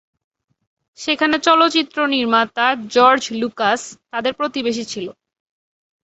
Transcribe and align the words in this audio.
সেখানে 0.97 1.35
চলচ্চিত্র 1.47 1.97
নির্মাতা 2.07 2.65
জর্জ 2.95 3.23
লুকাস 3.41 3.81
তাদের 4.11 4.33
প্রতিবেশী 4.33 4.83
ছিল। 4.85 5.07